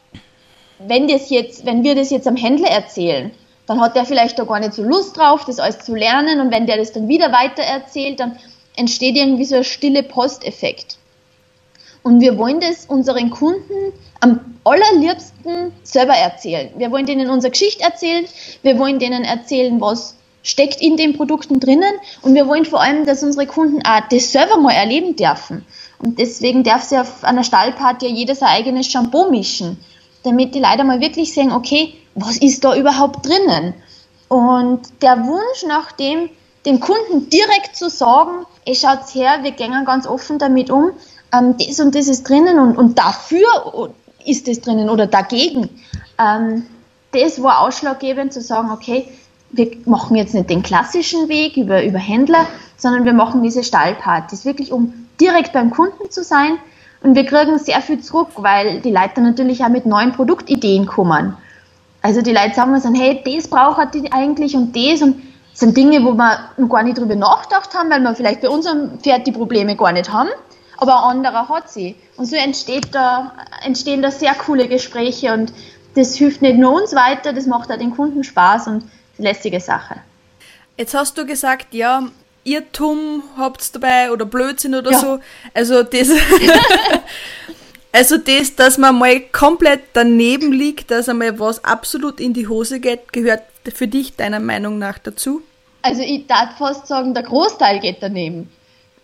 [0.78, 3.30] wenn, das jetzt, wenn wir das jetzt am Händler erzählen,
[3.66, 6.50] dann hat der vielleicht da gar nicht so Lust drauf, das alles zu lernen und
[6.50, 8.38] wenn der das dann wieder weiter erzählt, dann
[8.80, 10.96] entsteht irgendwie so ein stille Posteffekt.
[12.02, 16.70] Und wir wollen das unseren Kunden am allerliebsten selber erzählen.
[16.76, 18.24] Wir wollen denen unsere Geschichte erzählen,
[18.62, 23.04] wir wollen denen erzählen, was steckt in den Produkten drinnen und wir wollen vor allem,
[23.04, 25.66] dass unsere Kunden auch das selber mal erleben dürfen.
[25.98, 29.78] Und deswegen darf sie auf einer Stallparty ja jeder sein eigenes Shampoo mischen,
[30.22, 33.74] damit die Leute mal wirklich sehen, okay, was ist da überhaupt drinnen?
[34.28, 36.30] Und der Wunsch nach dem,
[36.64, 40.92] dem Kunden direkt zu sagen, ey, schaut's her, wir gehen ganz offen damit um,
[41.32, 43.92] ähm, das und das ist drinnen und, und dafür
[44.24, 45.68] ist das drinnen oder dagegen.
[46.18, 46.66] Ähm,
[47.12, 49.08] das war ausschlaggebend zu sagen, okay,
[49.52, 52.46] wir machen jetzt nicht den klassischen Weg über, über Händler,
[52.76, 56.58] sondern wir machen diese Stallpartys, wirklich um direkt beim Kunden zu sein.
[57.02, 61.36] Und wir kriegen sehr viel zurück, weil die Leute natürlich auch mit neuen Produktideen kommen.
[62.02, 65.20] Also die Leute sagen uns dann, hey, das braucht die eigentlich und das und
[65.60, 68.98] sind Dinge, wo wir noch gar nicht drüber nachgedacht haben, weil wir vielleicht bei unserem
[68.98, 70.30] Pferd die Probleme gar nicht haben,
[70.78, 71.96] aber ein anderer hat sie.
[72.16, 75.52] Und so entsteht da, entstehen da sehr coole Gespräche und
[75.94, 78.84] das hilft nicht nur uns weiter, das macht auch den Kunden Spaß und
[79.18, 79.96] lästige Sache.
[80.78, 82.04] Jetzt hast du gesagt, ja,
[82.42, 84.98] Irrtum habt dabei oder Blödsinn oder ja.
[84.98, 85.18] so.
[85.52, 86.08] Also das,
[87.92, 92.80] also das, dass man mal komplett daneben liegt, dass einmal was absolut in die Hose
[92.80, 93.42] geht, gehört
[93.74, 95.42] für dich deiner Meinung nach dazu?
[95.82, 98.50] Also ich darf fast sagen, der Großteil geht daneben.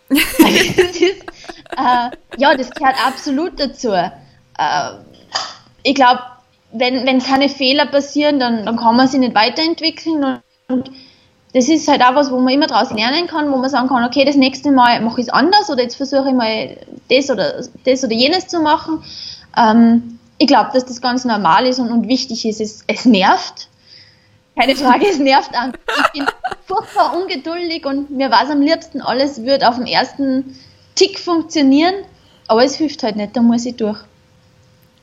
[0.08, 3.92] Also ist, äh, ja, das gehört absolut dazu.
[3.92, 4.10] Äh,
[5.82, 6.20] ich glaube,
[6.72, 10.90] wenn, wenn keine Fehler passieren, dann, dann kann man sich nicht weiterentwickeln und, und
[11.54, 14.04] das ist halt auch was, wo man immer daraus lernen kann, wo man sagen kann,
[14.04, 16.76] okay, das nächste Mal mache ich es anders oder jetzt versuche ich mal
[17.08, 19.02] das oder das oder jenes zu machen.
[19.56, 22.60] Ähm, ich glaube, dass das ganz normal ist und, und wichtig ist.
[22.60, 23.68] Es, es nervt.
[24.54, 25.72] Keine Frage, es nervt an.
[26.12, 26.26] Ich bin
[26.66, 30.59] furchtbar ungeduldig und mir war es am liebsten, alles wird auf dem ersten
[30.94, 31.94] Tick funktionieren,
[32.48, 33.98] aber es hilft halt nicht, da muss ich durch.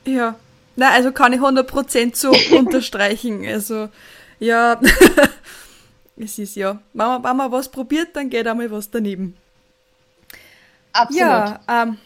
[0.04, 0.36] Ja,
[0.76, 3.46] na, also kann ich 100% so unterstreichen.
[3.46, 3.88] Also,
[4.38, 4.80] ja,
[6.16, 9.36] es ist ja, wenn man, wenn man was probiert, dann geht einmal was daneben.
[10.92, 11.20] Absolut.
[11.20, 11.98] Ja, ähm,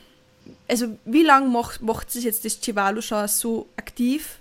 [0.68, 4.38] also wie lange macht, macht sich jetzt das Chivalo schon so aktiv?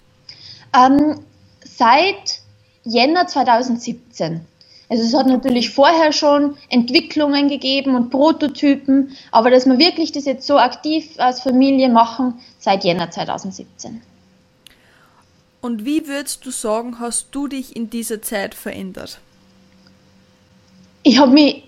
[0.74, 1.22] Ähm,
[1.64, 2.42] seit
[2.84, 4.46] Jänner 2017.
[4.90, 10.26] Also es hat natürlich vorher schon Entwicklungen gegeben und Prototypen, aber dass wir wirklich das
[10.26, 14.02] jetzt so aktiv als Familie machen, seit Jänner 2017.
[15.60, 19.20] Und wie würdest du sagen, hast du dich in dieser Zeit verändert?
[21.04, 21.64] Ich habe mich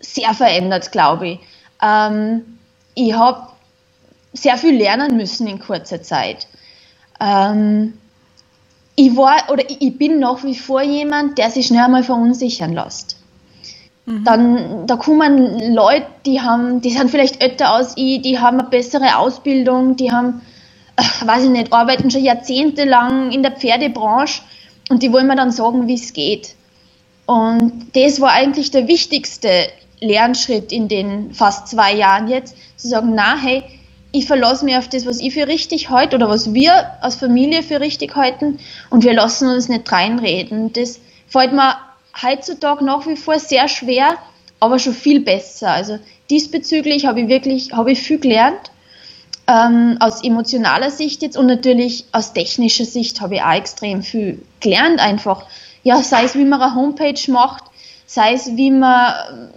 [0.00, 1.40] sehr verändert, glaube ich.
[1.82, 2.58] Ähm,
[2.94, 3.48] ich habe
[4.32, 6.46] sehr viel lernen müssen in kurzer Zeit.
[7.20, 7.94] Ähm,
[8.98, 13.16] ich war oder ich bin nach wie vor jemand, der sich schnell einmal verunsichern lässt.
[14.06, 14.24] Mhm.
[14.24, 18.68] Dann da kommen Leute, die haben, die sind vielleicht älter als ich, die haben eine
[18.68, 20.40] bessere Ausbildung, die haben
[21.24, 24.42] weiß ich nicht, arbeiten schon jahrzehntelang in der Pferdebranche
[24.90, 26.56] und die wollen mir dann sagen, wie es geht.
[27.24, 29.68] Und das war eigentlich der wichtigste
[30.00, 33.62] Lernschritt in den fast zwei Jahren jetzt, zu sagen, na hey,
[34.12, 37.62] ich verlasse mich auf das, was ich für richtig halte oder was wir als Familie
[37.62, 38.58] für richtig halten
[38.90, 40.72] und wir lassen uns nicht reinreden.
[40.72, 41.76] Das fällt mir
[42.22, 44.16] heutzutage nach wie vor sehr schwer,
[44.60, 45.70] aber schon viel besser.
[45.70, 45.98] Also
[46.30, 48.70] diesbezüglich habe ich wirklich, habe ich viel gelernt
[49.46, 54.42] ähm, aus emotionaler Sicht jetzt und natürlich aus technischer Sicht habe ich auch extrem viel
[54.60, 55.46] gelernt einfach.
[55.82, 57.64] Ja, sei es, wie man eine Homepage macht,
[58.06, 59.50] sei es, wie man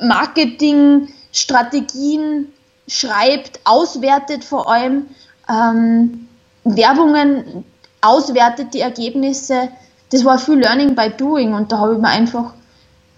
[0.00, 2.48] Marketingstrategien
[2.92, 5.06] schreibt, auswertet vor allem,
[5.48, 6.28] ähm,
[6.64, 7.64] Werbungen
[8.00, 9.68] auswertet, die Ergebnisse.
[10.10, 12.52] Das war viel Learning by Doing und da habe ich mir einfach,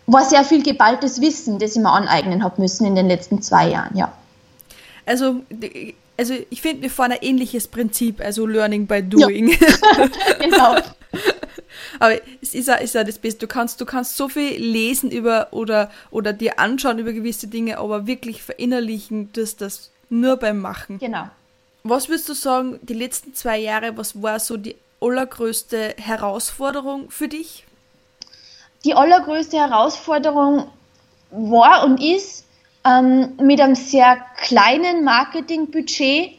[0.06, 3.68] war sehr viel geballtes Wissen, das ich mir aneignen habe müssen in den letzten zwei
[3.68, 4.12] Jahren, ja.
[5.06, 5.42] Also,
[6.16, 9.48] also ich finde, wir fahren ein ähnliches Prinzip, also Learning by Doing.
[9.48, 9.56] Ja.
[10.40, 10.76] genau.
[11.98, 13.40] Aber es ist ja, ist ja das Beste.
[13.40, 17.78] Du kannst, du kannst so viel lesen über oder, oder dir anschauen über gewisse Dinge,
[17.78, 20.98] aber wirklich verinnerlichen, dass das nur beim Machen.
[20.98, 21.28] Genau.
[21.82, 27.28] Was würdest du sagen, die letzten zwei Jahre, was war so die allergrößte Herausforderung für
[27.28, 27.64] dich?
[28.84, 30.66] Die allergrößte Herausforderung
[31.30, 32.44] war und ist,
[32.84, 36.32] ähm, mit einem sehr kleinen Marketingbudget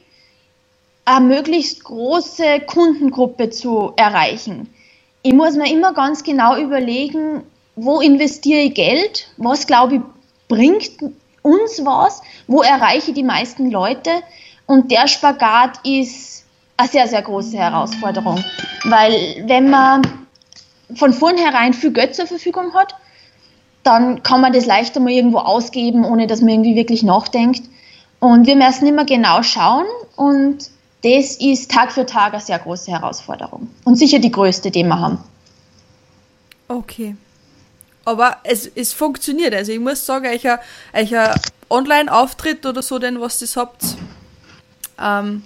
[1.06, 4.74] eine möglichst große Kundengruppe zu erreichen.
[5.26, 7.42] Ich muss mir immer ganz genau überlegen,
[7.76, 10.02] wo investiere ich Geld, was glaube ich
[10.48, 10.92] bringt
[11.42, 14.12] uns was, wo erreiche ich die meisten Leute?
[14.68, 16.46] Und der Spagat ist
[16.78, 18.44] eine sehr, sehr große Herausforderung,
[18.84, 20.04] weil wenn man
[20.94, 22.94] von vornherein viel Geld zur Verfügung hat,
[23.82, 27.64] dann kann man das leichter mal irgendwo ausgeben, ohne dass man irgendwie wirklich nachdenkt.
[28.20, 30.70] Und wir müssen immer genau schauen und
[31.06, 35.00] das ist Tag für Tag eine sehr große Herausforderung und sicher die größte, die wir
[35.00, 35.20] haben.
[36.68, 37.16] Okay.
[38.06, 39.54] Aber es, es funktioniert.
[39.54, 41.36] Also ich muss sagen, euch ein
[41.70, 43.84] Online-Auftritt oder so, denn was das habt,
[45.00, 45.44] ähm,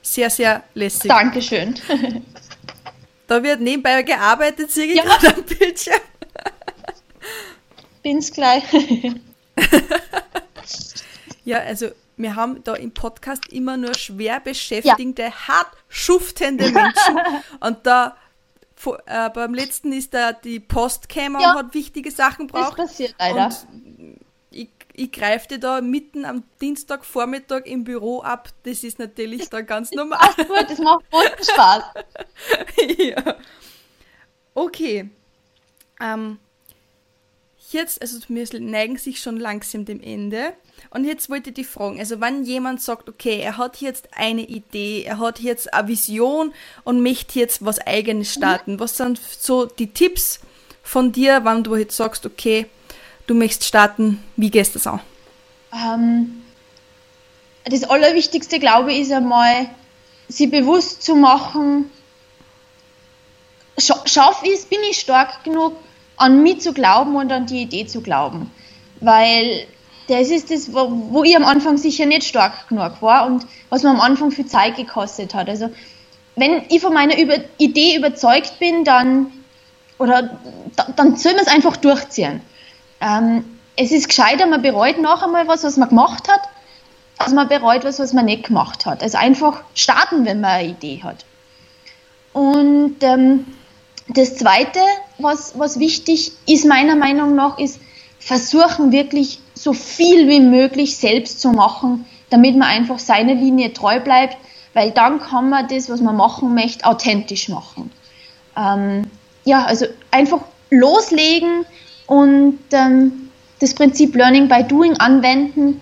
[0.00, 1.08] sehr, sehr lässig.
[1.08, 1.74] Dankeschön.
[3.26, 5.02] da wird nebenbei gearbeitet, sehe ich ja.
[5.02, 6.00] gerade am Bildschirm.
[8.04, 8.62] Bin's gleich.
[11.44, 11.88] ja, also
[12.18, 15.48] wir haben da im Podcast immer nur schwer beschäftigte, ja.
[15.48, 17.18] hart schuftende Menschen.
[17.60, 18.16] und da
[19.06, 21.52] äh, beim letzten ist da die Post gekommen ja.
[21.52, 22.78] und hat wichtige Sachen braucht.
[22.78, 23.46] Das passiert leider.
[23.46, 24.18] Und
[24.50, 28.50] ich, ich greife dir da mitten am Dienstagvormittag im Büro ab.
[28.64, 30.18] Das ist natürlich da ganz normal.
[30.20, 31.82] Ach gut, das macht großen Spaß.
[32.98, 33.36] ja.
[34.54, 35.10] Okay.
[36.00, 36.38] Ähm,
[37.72, 40.52] jetzt, also wir neigen sich schon langsam dem Ende.
[40.90, 45.02] Und jetzt wollte ich fragen, also wenn jemand sagt, okay, er hat jetzt eine Idee,
[45.02, 46.52] er hat jetzt eine Vision
[46.84, 48.80] und möchte jetzt was eigenes starten, mhm.
[48.80, 50.40] was sind so die Tipps
[50.82, 52.66] von dir, wann du jetzt sagst, okay,
[53.26, 55.00] du möchtest starten, wie gehst du das an?
[55.72, 56.42] Ähm,
[57.64, 59.68] das Allerwichtigste, glaube ich, ist einmal,
[60.28, 61.90] sie bewusst zu machen,
[63.78, 65.76] schaffe ich es, bin ich stark genug,
[66.18, 68.50] an mich zu glauben und an die Idee zu glauben.
[69.00, 69.66] Weil
[70.08, 73.82] das ist das, wo, wo ich am Anfang sicher nicht stark genug war und was
[73.82, 75.48] mir am Anfang viel Zeit gekostet hat.
[75.48, 75.70] Also
[76.36, 79.32] wenn ich von meiner Über Idee überzeugt bin, dann
[79.98, 80.38] oder
[80.96, 82.40] dann soll man es einfach durchziehen.
[83.00, 83.44] Ähm,
[83.76, 86.40] es ist gescheiter, man bereut noch einmal was, was man gemacht hat,
[87.18, 89.02] als man bereut was, was man nicht gemacht hat.
[89.02, 91.24] Also einfach starten, wenn man eine Idee hat.
[92.32, 93.46] Und ähm,
[94.08, 94.80] das Zweite,
[95.18, 97.80] was, was wichtig ist meiner Meinung nach, ist
[98.18, 104.00] versuchen wirklich so viel wie möglich selbst zu machen, damit man einfach seiner Linie treu
[104.00, 104.36] bleibt,
[104.74, 107.90] weil dann kann man das, was man machen möchte, authentisch machen.
[108.56, 109.04] Ähm,
[109.44, 110.40] ja, also einfach
[110.70, 111.64] loslegen
[112.06, 115.80] und ähm, das Prinzip Learning by Doing anwenden.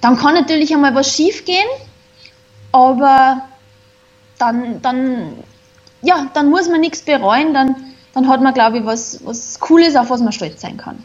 [0.00, 1.68] Dann kann natürlich einmal was schief gehen,
[2.72, 3.42] aber
[4.38, 5.34] dann, dann,
[6.02, 7.76] ja, dann muss man nichts bereuen, dann,
[8.14, 11.02] dann hat man, glaube ich, was, was Cooles, auf was man stolz sein kann.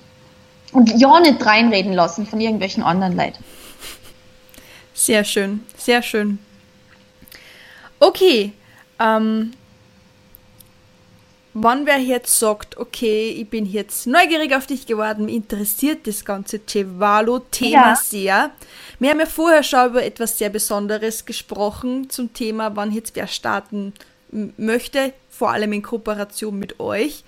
[0.74, 3.44] Und ja nicht reinreden lassen von irgendwelchen anderen Leuten.
[4.94, 6.40] Sehr schön, sehr schön.
[8.00, 8.52] Okay,
[9.00, 9.54] ähm,
[11.54, 16.24] wenn wer jetzt sagt, okay, ich bin jetzt neugierig auf dich geworden, mich interessiert das
[16.24, 17.96] ganze Cevalo-Thema ja.
[17.96, 18.52] sehr.
[19.00, 23.28] Wir haben ja vorher schon über etwas sehr Besonderes gesprochen zum Thema, wann jetzt wer
[23.28, 23.94] starten
[24.32, 27.24] möchte, vor allem in Kooperation mit euch.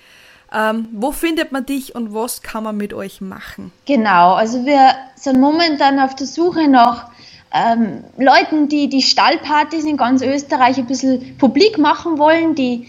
[0.51, 3.71] Ähm, wo findet man dich und was kann man mit euch machen?
[3.85, 7.11] Genau, also wir sind momentan auf der Suche nach
[7.53, 12.87] ähm, Leuten, die die Stallpartys in ganz Österreich ein bisschen publik machen wollen, die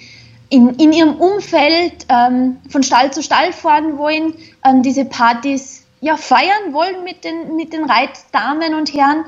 [0.49, 6.17] in, in ihrem Umfeld ähm, von Stall zu Stall fahren wollen, ähm, diese Partys ja,
[6.17, 9.25] feiern wollen mit den, mit den Reitdamen und Herren.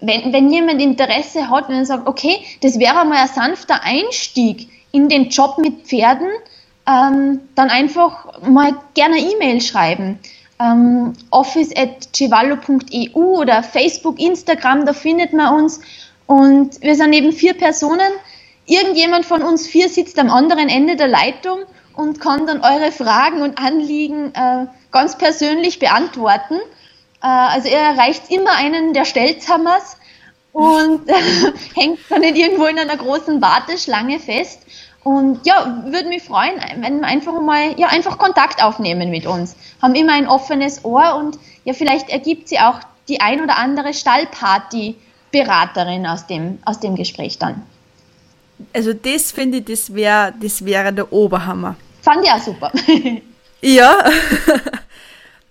[0.00, 4.68] Wenn, wenn jemand Interesse hat, wenn er sagt, okay, das wäre mal ein sanfter Einstieg
[4.92, 6.28] in den Job mit Pferden,
[6.86, 10.18] ähm, dann einfach mal gerne E-Mail schreiben.
[10.60, 15.80] Ähm, office.civallo.eu oder Facebook, Instagram, da findet man uns.
[16.26, 18.12] Und wir sind eben vier Personen.
[18.66, 21.60] Irgendjemand von uns vier sitzt am anderen Ende der Leitung
[21.94, 26.58] und kann dann eure Fragen und Anliegen äh, ganz persönlich beantworten.
[27.22, 29.98] Äh, also er erreicht immer einen der Stelzhammers
[30.52, 31.14] und äh,
[31.74, 34.60] hängt dann nicht irgendwo in einer großen Warteschlange fest.
[35.04, 39.56] Und ja, würde mich freuen, wenn wir einfach mal, ja, einfach Kontakt aufnehmen mit uns.
[39.80, 43.94] Haben immer ein offenes Ohr und ja, vielleicht ergibt sie auch die ein oder andere
[43.94, 47.62] Stallparty-Beraterin aus dem, aus dem Gespräch dann.
[48.72, 51.76] Also das finde ich, das wäre das wäre der Oberhammer.
[52.02, 52.72] Fand ich auch super.
[53.60, 53.96] ja.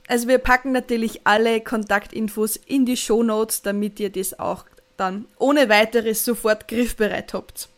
[0.08, 4.66] Also wir packen natürlich alle Kontaktinfos in die Show Notes, damit ihr das auch
[4.96, 7.70] dann ohne weiteres sofort griffbereit habt.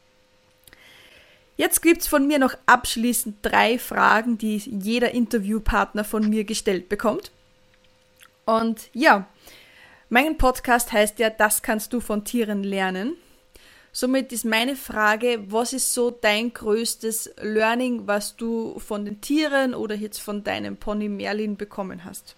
[1.57, 7.31] Jetzt gibt's von mir noch abschließend drei Fragen, die jeder Interviewpartner von mir gestellt bekommt.
[8.45, 9.27] Und ja,
[10.07, 13.15] mein Podcast heißt ja, das kannst du von Tieren lernen.
[13.91, 19.73] Somit ist meine Frage, was ist so dein größtes Learning, was du von den Tieren
[19.73, 22.35] oder jetzt von deinem Pony Merlin bekommen hast?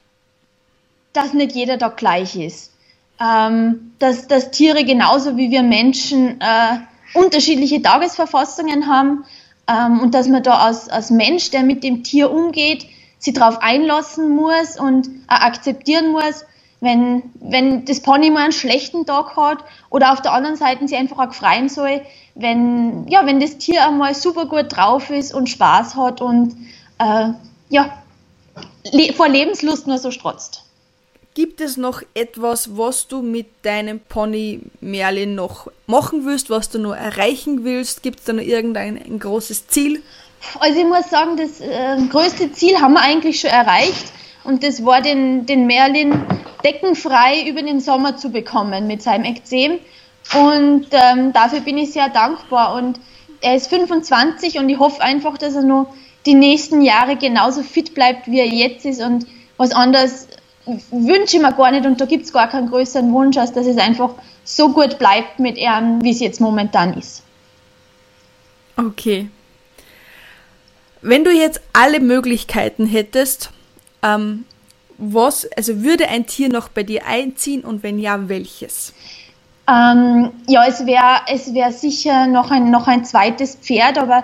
[1.13, 2.71] Dass nicht jeder Tag gleich ist.
[3.19, 6.79] Ähm, dass, dass Tiere genauso wie wir Menschen äh,
[7.13, 9.25] unterschiedliche Tagesverfassungen haben
[9.67, 12.87] ähm, und dass man da als, als Mensch, der mit dem Tier umgeht,
[13.19, 16.45] sich darauf einlassen muss und äh, akzeptieren muss,
[16.81, 20.97] wenn, wenn das Pony mal einen schlechten Tag hat oder auf der anderen Seite sie
[20.97, 22.01] einfach auch freuen soll,
[22.33, 26.55] wenn, ja, wenn das Tier einmal super gut drauf ist und Spaß hat und
[26.97, 27.29] äh,
[27.69, 28.03] ja,
[28.91, 30.63] le vor Lebenslust nur so strotzt.
[31.33, 36.79] Gibt es noch etwas, was du mit deinem Pony Merlin noch machen willst, was du
[36.79, 38.03] noch erreichen willst?
[38.03, 40.01] Gibt es da noch irgendein ein großes Ziel?
[40.59, 44.11] Also ich muss sagen, das äh, größte Ziel haben wir eigentlich schon erreicht
[44.43, 46.25] und das war den, den Merlin
[46.63, 49.79] deckenfrei über den Sommer zu bekommen mit seinem Ekzem.
[50.33, 52.75] Und ähm, dafür bin ich sehr dankbar.
[52.75, 52.99] Und
[53.41, 55.87] er ist 25 und ich hoffe einfach, dass er nur
[56.25, 59.01] die nächsten Jahre genauso fit bleibt, wie er jetzt ist.
[59.01, 59.25] Und
[59.57, 60.27] was anderes
[60.91, 61.85] wünsche ich mir gar nicht.
[61.85, 65.39] Und da gibt es gar keinen größeren Wunsch, als dass es einfach so gut bleibt
[65.39, 67.23] mit ihm, wie es jetzt momentan ist.
[68.77, 69.29] Okay.
[71.01, 73.51] Wenn du jetzt alle Möglichkeiten hättest,
[74.03, 74.45] ähm,
[74.97, 78.93] was, also würde ein Tier noch bei dir einziehen und wenn ja, welches?
[79.67, 84.23] Ähm, ja, es wäre es wär sicher noch ein, noch ein zweites Pferd, aber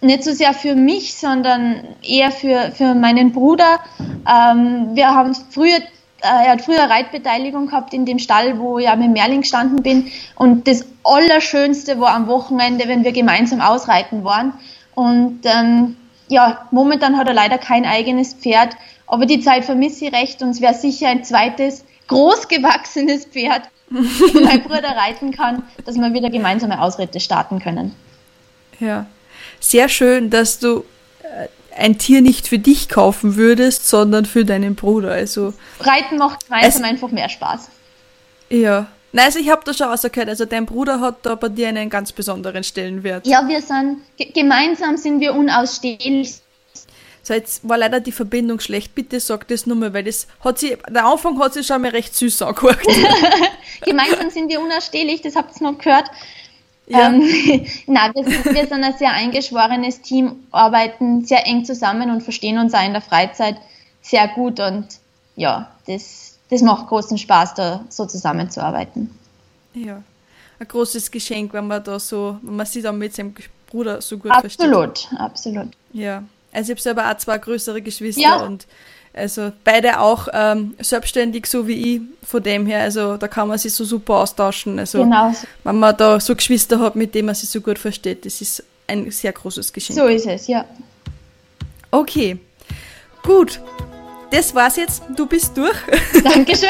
[0.00, 3.80] nicht so sehr für mich, sondern eher für, für meinen Bruder.
[4.00, 5.80] Ähm, wir haben früher, äh,
[6.22, 10.10] er hat früher Reitbeteiligung gehabt in dem Stall, wo ich mit Merling gestanden bin.
[10.36, 14.52] Und das Allerschönste war am Wochenende, wenn wir gemeinsam ausreiten waren.
[14.94, 15.96] Und ähm,
[16.28, 18.76] ja, momentan hat er leider kein eigenes Pferd.
[19.08, 24.34] Aber die Zeit vermisse ich recht und es wäre sicher ein zweites, großgewachsenes Pferd, das
[24.34, 27.94] mein Bruder reiten kann, dass wir wieder gemeinsame Ausritte starten können.
[28.80, 29.06] Ja,
[29.60, 30.84] sehr schön, dass du
[31.22, 35.12] äh, ein Tier nicht für dich kaufen würdest, sondern für deinen Bruder.
[35.12, 37.70] Also Reiten macht gemeinsam einfach mehr Spaß.
[38.50, 38.86] Ja.
[39.10, 41.88] Nein, also ich habe da schon rausgehört, also dein Bruder hat da bei dir einen
[41.88, 43.26] ganz besonderen Stellenwert.
[43.26, 44.02] Ja, wir sind,
[44.34, 46.42] gemeinsam sind wir unausstehlich
[47.22, 48.94] so, jetzt war leider die Verbindung schlecht.
[48.94, 52.14] Bitte sag das nochmal, weil das hat sie, der Anfang hat sich schon mal recht
[52.14, 52.78] süß angehört.
[53.84, 56.10] Gemeinsam sind wir unerstehlich, das habt ihr noch gehört.
[56.86, 57.08] Ja.
[57.08, 57.20] Ähm,
[57.86, 62.58] nein, wir sind, wir sind ein sehr eingeschworenes Team, arbeiten sehr eng zusammen und verstehen
[62.58, 63.56] uns auch in der Freizeit
[64.00, 64.86] sehr gut und
[65.36, 69.10] ja, das, das macht großen Spaß, da so zusammenzuarbeiten.
[69.74, 70.02] Ja,
[70.58, 73.34] ein großes Geschenk, wenn man da so, wenn man sich dann mit seinem
[73.66, 75.18] Bruder so gut absolut, versteht.
[75.18, 75.68] Absolut, absolut.
[75.92, 76.22] Ja.
[76.52, 78.36] Also ich habe selber auch zwei größere Geschwister ja.
[78.36, 78.66] und
[79.14, 82.00] also beide auch ähm, selbstständig, so wie ich.
[82.22, 84.78] Von dem her, also da kann man sich so super austauschen.
[84.78, 85.32] Also genau.
[85.64, 88.62] wenn man da so Geschwister hat, mit denen man sich so gut versteht, das ist
[88.86, 89.98] ein sehr großes Geschenk.
[89.98, 90.64] So ist es, ja.
[91.90, 92.38] Okay,
[93.22, 93.60] gut.
[94.30, 95.02] Das war's jetzt.
[95.16, 95.76] Du bist durch.
[96.22, 96.68] Dankeschön.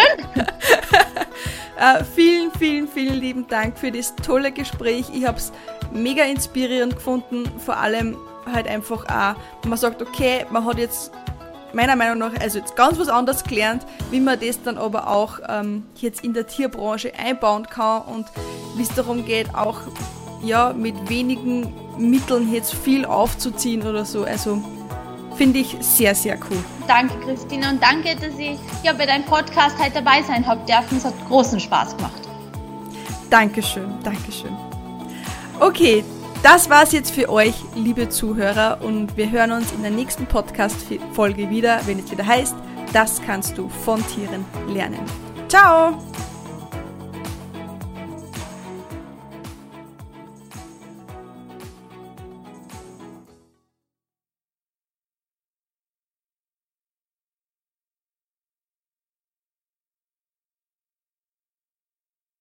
[1.77, 5.07] äh, vielen, vielen, vielen lieben Dank für das tolle Gespräch.
[5.12, 5.51] Ich habe es
[5.93, 7.51] mega inspirierend gefunden.
[7.64, 8.17] Vor allem
[8.53, 11.13] halt einfach auch, man sagt, okay, man hat jetzt
[11.73, 15.41] meiner Meinung nach also jetzt ganz was anderes gelernt, wie man das dann aber auch
[15.49, 18.27] ähm, jetzt in der Tierbranche einbauen kann und
[18.77, 19.81] wie es darum geht, auch
[20.43, 24.25] ja mit wenigen Mitteln jetzt viel aufzuziehen oder so.
[24.25, 24.63] Also
[25.37, 26.59] finde ich sehr, sehr cool.
[26.87, 30.99] Danke, Christina, und danke, dass ich ja bei deinem Podcast halt dabei sein habe dürfen.
[30.99, 32.22] Es hat großen Spaß gemacht.
[33.31, 34.57] Dankeschön, Dankeschön.
[35.61, 36.05] Okay,
[36.43, 41.51] das war's jetzt für euch, liebe Zuhörer, und wir hören uns in der nächsten Podcast-Folge
[41.51, 42.55] wieder, wenn es wieder heißt,
[42.93, 45.01] das kannst du von Tieren lernen.
[45.49, 45.99] Ciao!